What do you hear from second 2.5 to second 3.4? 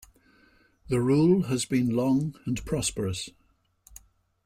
prosperous.